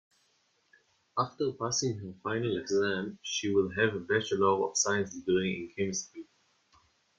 After 1.15 1.51
passing 1.51 1.99
her 1.99 2.15
final 2.23 2.57
exam 2.57 3.19
she 3.21 3.53
will 3.53 3.69
have 3.75 3.93
a 3.95 3.99
bachelor 3.99 4.67
of 4.67 4.75
science 4.75 5.13
degree 5.13 5.51
in 5.61 5.73
chemistry. 5.77 6.25